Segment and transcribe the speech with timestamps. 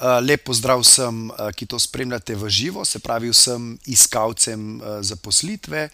[0.00, 5.88] Lep pozdrav vsem, ki to spremljate v živo, se pravi vsem iskalcem zaposlitve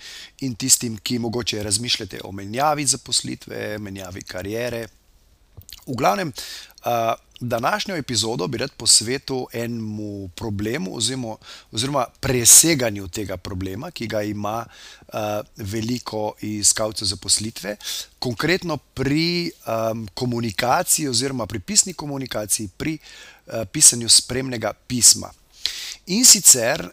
[0.46, 4.86] in tistim, ki mogoče razmišljate o menjavi zaposlitve, menjavi kariere.
[5.84, 6.32] V glavnem,
[7.40, 11.36] današnjo epizodo bi rad posvetil enemu problemu oziroma,
[11.72, 14.64] oziroma preseganju tega problema, ki ga ima
[15.56, 17.76] veliko iskalcev zaposlitve,
[18.18, 19.50] konkretno pri
[20.14, 22.98] komunikaciji oziroma pri pisni komunikaciji, pri
[23.72, 25.32] pisanju spremnega pisma.
[26.06, 26.88] In sicer,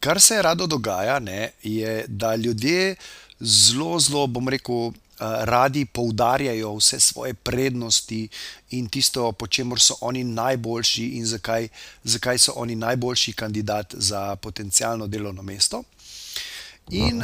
[0.00, 2.96] kar se rado dogaja, ne, je, da ljudje
[3.40, 8.28] zelo, zelo, bom rekel, radi poudarjajo vse svoje prednosti
[8.70, 11.68] in tisto, po čemer so oni najboljši in zakaj,
[12.04, 15.82] zakaj so oni najboljši kandidat za potencialno delovno mesto.
[16.90, 17.22] In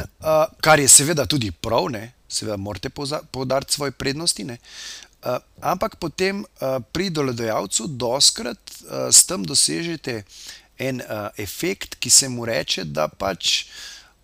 [0.61, 2.89] kar je seveda tudi prav, ne, seveda morate
[3.31, 4.57] poudariti svoje prednosti, ne.
[5.61, 6.45] Ampak potem
[6.91, 8.59] pri delodajalcu dostikrat
[9.11, 10.23] s tem dosežete
[10.77, 11.01] en
[11.37, 13.65] efekt, ki se mu reče, da pač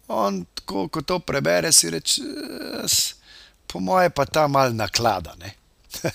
[0.07, 2.21] on tako, ko to prebere, si reče:
[3.73, 5.55] po moje pa ta malo naklada, ne."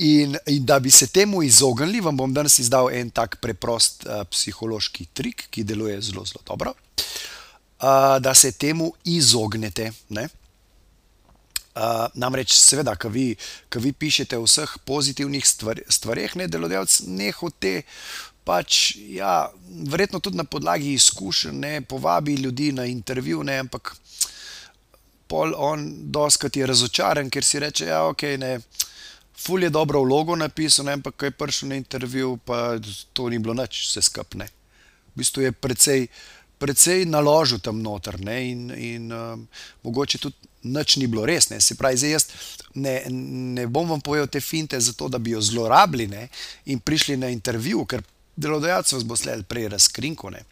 [0.00, 5.10] In, in da bi se temu izognili, vam bom danes izdal en tak preprost psihološki
[5.12, 6.72] trik, ki deluje zelo, zelo dobro.
[8.24, 10.28] Da se temu izognete, ne.
[12.14, 13.26] Namreč seveda, ke vi,
[13.68, 17.82] ke vi pišete o vseh pozitivnih stvareh, ne, delodajalec nehote
[18.44, 23.94] pač, ja, verjetno tudi na podlagi izkušenj, ne, povabi ljudi na intervju, ne, ampak
[25.30, 28.58] pol on dostikrat je razočaran, ker si reče: "Ja, okej, ne,
[29.38, 32.78] ful je dobro vlogo napisal, ne, ampak ko je prišel na intervju, pa
[33.12, 34.48] to ni bilo nič vse skupaj, ne."
[35.14, 36.06] V bistvu je precej,
[36.58, 39.12] precej naložil tam noter, ne, in, in
[39.82, 41.60] mogoče tudi nič ni bilo res, ne.
[41.60, 42.26] Se pravi, zdaj jaz
[42.74, 43.00] ne,
[43.56, 46.28] ne bom vam povedal te finte zato, da bi jo zlorabili, ne,
[46.66, 48.04] in prišli na intervju, ker
[48.40, 50.44] delodajalec vas bo slej prej razkrinkal, ne.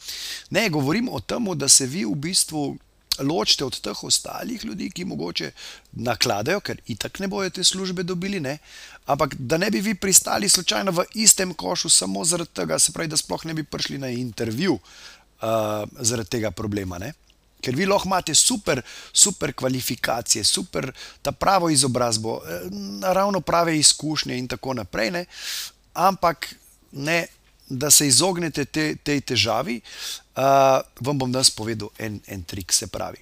[0.50, 2.76] Ne, govorim o tem, da se vi v bistvu
[3.20, 5.50] ločite od teh ostalih ljudi, ki mogoče
[5.92, 8.58] nakladajo, ker itak ne bojo te službe dobili, ne,
[9.06, 13.08] ampak da ne bi vi pristali slučajno v istem košu samo zaradi tega, se pravi,
[13.08, 14.78] da sploh ne bi prišli na intervju
[16.00, 17.12] zaradi tega problema, ne.
[17.62, 20.92] Ker vi lahko imate super, super kvalifikacije, super
[21.22, 22.40] ta pravo izobrazbo,
[23.02, 25.24] ravno prave izkušnje in tako naprej, ne,
[25.94, 26.54] ampak,
[26.92, 27.26] ne,
[27.68, 28.64] da se izognete
[29.04, 29.80] tej težavi,
[31.00, 33.18] vam bom danes povedal en, en trik, se pravi.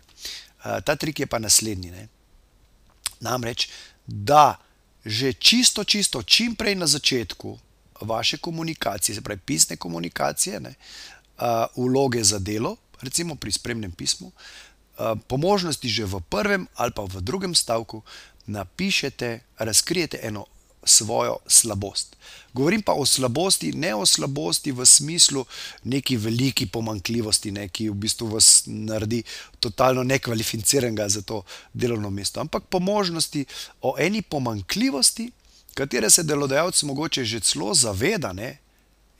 [0.62, 2.08] Ta trik je pa naslednji, ne.
[3.20, 3.68] Namreč,
[4.06, 4.58] da
[5.06, 7.58] že čisto, čisto čimprej na začetku
[8.00, 10.74] vaše komunikacije, se pravi pisne komunikacije, ne,
[11.76, 14.32] vloge za delo, recimo pri spremnem pismu,
[15.28, 18.02] po možnosti že v prvem ali pa v drugem stavku
[18.46, 20.46] napišete, razkrijete eno
[20.86, 22.16] svojo slabost.
[22.56, 25.44] Govorim pa o slabosti, ne o slabosti v smislu
[25.84, 29.22] neki veliki pomanjkljivosti, ne, ki v bistvu vas naredi
[29.60, 31.42] totalno nekvalificiranega za to
[31.74, 33.44] delovno mesto, ampak po možnosti
[33.82, 35.30] o eni pomanjkljivosti,
[35.74, 38.56] katere se delodajalec mogoče že celo zaveda, ne,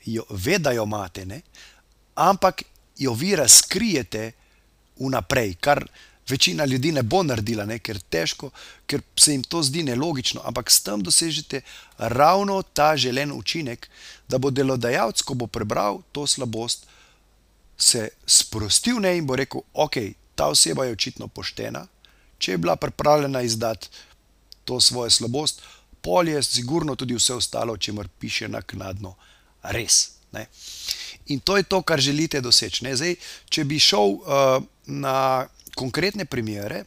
[0.05, 1.41] jo ve, da jo imate, ne,
[2.15, 2.63] ampak
[2.97, 4.31] jo vi razkrijete
[4.99, 5.85] vnaprej, kar
[6.29, 8.51] večina ljudi ne bo naredila, ne, ker težko,
[8.85, 11.61] ker se jim to zdi nelogično, ampak s tem dosežete
[11.97, 13.89] ravno ta želeni učinek,
[14.27, 16.85] da bo delodajalec, ko bo prebral to slabost,
[17.77, 21.87] se sprostil, ne, in bo rekel: "Okej, ta oseba je očitno poštena,
[22.37, 23.87] če je bila pripravljena izdati
[24.65, 25.61] to svojo slabost,
[26.01, 29.15] pol je sigurno tudi vse ostalo, o čemer piše, naknadno
[29.63, 30.45] res." Ne.
[31.27, 33.15] In to je to, kar želite doseči, zdaj,
[33.49, 34.17] če bi šel
[34.85, 36.83] na konkretne primere,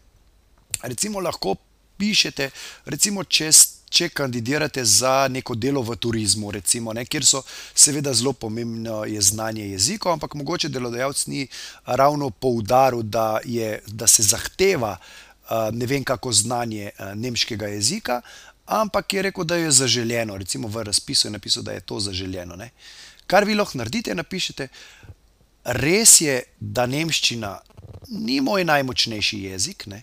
[0.82, 1.54] recimo lahko
[2.00, 2.50] pišete,
[2.90, 3.52] recimo če
[3.90, 7.40] če kandidirate za neko delo v turizmu, recimo, ne, kjer so
[7.74, 11.48] seveda zelo pomembno je znanje jezikov, ampak mogoče delodajalec ni
[11.98, 14.94] ravno poudaril, da je, da se zahteva
[15.74, 18.20] ne vem kako znanje nemškega jezika,
[18.66, 22.56] ampak je rekel, da je zaželeno, recimo v razpisu je napisal, da je to zaželeno,
[22.56, 22.70] ne.
[23.26, 24.68] Kar vi lahko naredite, napišete:
[25.64, 27.58] "Res je, da nemščina
[28.10, 30.02] ni moj najmočnejši jezik, ne,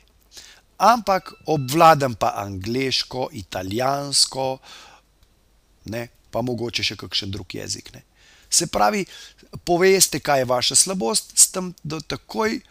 [0.77, 4.49] ampak obvladam pa angleško, italijansko,
[5.93, 8.03] ne, pa mogoče še kakšen drug jezik, ne."
[8.49, 9.03] Se pravi,
[9.67, 12.61] poveste, kaj je vaša slabost, s tem da takoj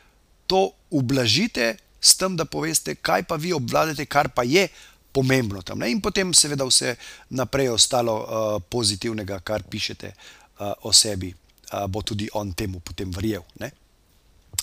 [0.46, 4.68] to ublažite s tem, da poveste, kaj pa vi obvladate, kar pa je
[5.12, 5.80] pomembno tam.
[5.82, 5.90] Ne?
[5.90, 6.94] In potem, seveda, vse
[7.34, 8.28] naprej ostalo uh,
[8.70, 13.42] pozitivnega, kar pišete uh, o sebi, uh, bo tudi on temu potem verjel.
[13.60, 13.72] Ne?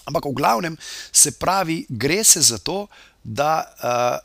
[0.05, 0.77] Ampak v glavnem
[1.11, 2.87] se pravi, gre se za to,
[3.23, 4.17] da uh,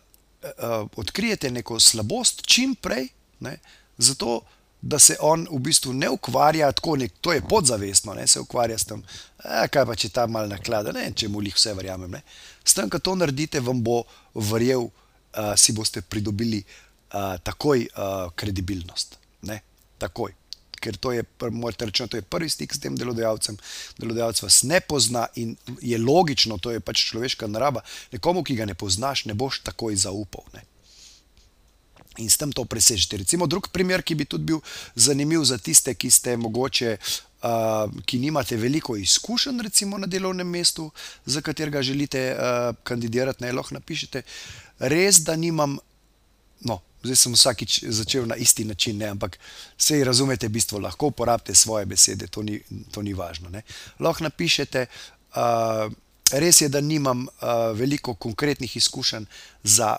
[0.42, 3.08] uh, odkrijete neko slabost čim prej,
[3.40, 3.58] ne?
[3.98, 4.42] zato
[4.80, 8.78] da se on v bistvu ne ukvarja tako, nek, to je podzavestno, ne se ukvarja
[8.78, 9.02] s tem,
[9.44, 12.10] eh, kaj pa če ta mal naklada, ne če mu jih vse verjamem.
[12.10, 12.22] Ne?
[12.64, 14.04] S tem, ko to naredite, vam bo
[14.34, 19.18] verjel, uh, si boste pridobili uh, takoj uh, kredibilnost.
[19.50, 19.60] Ne?
[19.98, 20.34] Takoj.
[20.78, 23.58] Ker to je, morate reči, to je prvi stik s tem delodajalcem.
[23.98, 27.82] Delodajalec vas ne pozna in je logično, to je pač človeška narava.
[28.12, 30.46] Nekomu, ki ga ne poznaš, ne boš takoj zaupal.
[30.54, 30.64] Ne?
[32.18, 33.22] In s tem to presežete.
[33.22, 34.62] Recimo, drug primer, ki bi tudi bil
[34.98, 40.90] zanimiv za tiste, ki ste mogoče, uh, ki nimate veliko izkušenj, recimo na delovnem mestu,
[41.26, 44.22] za katerega želite uh, kandidirati, naj lahko napišete.
[44.90, 45.78] Res, da nimam,
[46.66, 49.38] no, zdaj sem vsakič začel na isti način, ne, ampak
[49.78, 52.60] vse razumete, bistvo lahko uporabite svoje besede, to ni,
[52.92, 53.48] to ni važno.
[53.48, 53.62] Ne.
[54.00, 54.86] Lahko napišete,
[55.36, 55.92] uh,
[56.32, 59.24] res je, da nimam uh, veliko konkretnih izkušenj
[59.62, 59.96] za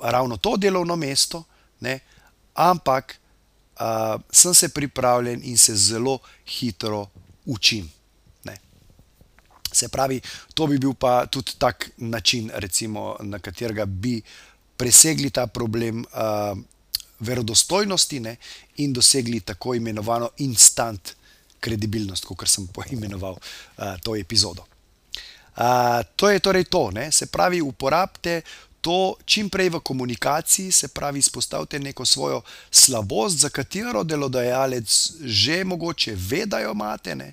[0.00, 1.44] ravno to delovno mesto,
[1.80, 1.98] ne,
[2.54, 3.16] ampak
[3.80, 7.06] uh, sem se pripravljen in se zelo hitro
[7.44, 7.96] učim.
[9.76, 10.20] Se pravi,
[10.54, 14.22] to bi bil pa tudi tak način, recimo, na katerega bi
[14.76, 16.58] presegli ta problem uh,
[17.18, 18.36] verodostojnosti ne,
[18.76, 21.14] in dosegli tako imenovano instant
[21.60, 24.66] kredibilnost, kot sem poimenoval uh, to epizodo.
[25.56, 28.42] Uh, to je torej to, ne, se pravi, uporabite
[28.80, 35.64] to čim prej v komunikaciji, se pravi, izpostavite neko svojo slabost, za katero delodajalec že
[35.64, 37.32] mogoče ve, da jo imate, ne,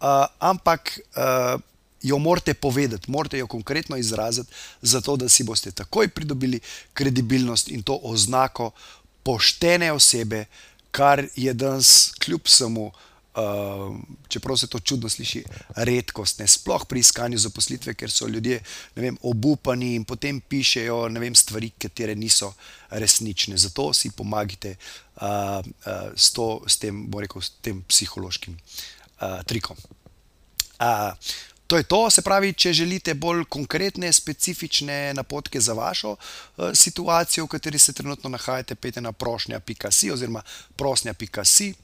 [0.00, 0.98] uh, ampak.
[1.16, 1.60] Uh,
[2.04, 4.52] jo morate povedati, morate jo konkretno izraziti,
[4.82, 6.60] zato da si boste takoj pridobili
[6.92, 8.70] kredibilnost in to oznako
[9.22, 10.44] poštene osebe,
[10.90, 13.96] kar je danes, kljub samo, uh,
[14.28, 15.44] čeprav se to čudno sliši,
[15.76, 18.60] redkost, ne sploh pri iskanju zaposlitve, ker so ljudje
[18.94, 22.52] vem, obupani in potem pišejo vem, stvari, ki niso
[22.90, 23.56] resnične.
[23.56, 29.76] Zato si pomagajte uh, uh, s, to, s tem, rekel, s tem psihološkim uh, trikom.
[30.78, 31.16] Uh,
[31.66, 37.46] To je to, se pravi, če želite bolj konkretne, specifične napotke za vašo uh, situacijo,
[37.46, 40.42] v kateri se trenutno nahajate, pejte na prošnja.si oziroma
[40.76, 41.74] prosnja.si.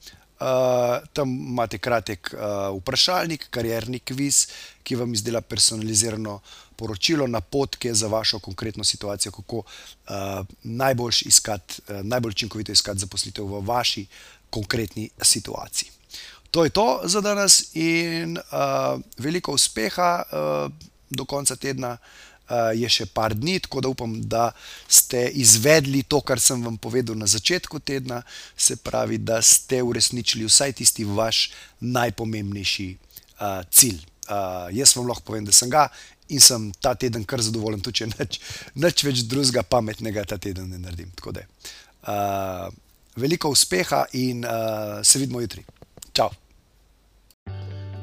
[0.41, 4.47] Uh, eh, tam imate kratek uh, vprašalnik, karjerni kviz,
[4.83, 6.39] ki vam izdela personalizirano
[6.77, 9.65] poročilo, napotke za vašo konkretno situacijo, kako uh,
[10.63, 14.07] najbolj, iskat, uh, najbolj učinkovito iskati zaposlitev v vaši
[14.51, 16.00] konkretni situaciji.
[16.51, 20.73] To je to za danes in uh, veliko uspeha uh,
[21.11, 21.97] do konca tedna.
[22.51, 24.49] Uh, je še par dni, tako da upam, da
[24.91, 28.25] ste izvedli to, kar sem vam povedal na začetku tedna,
[28.59, 34.03] se pravi, da ste uresničili vsaj tisti vaš najpomembnejši uh, cilj.
[34.27, 35.87] Uh, jaz vam lahko povem, da sem ga
[36.35, 38.43] in sem ta teden kar zadovoljen, tudi če nič,
[38.83, 41.15] nič več drugega pametnega ta teden ne naredim.
[41.31, 41.47] Da,
[42.11, 42.67] uh,
[43.15, 45.63] veliko uspeha in uh, se vidimo jutri.